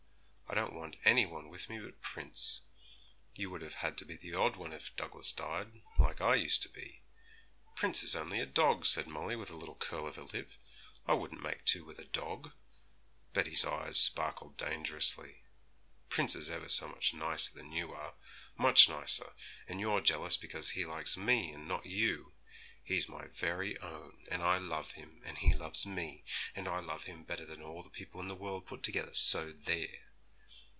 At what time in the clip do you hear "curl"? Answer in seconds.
9.77-10.05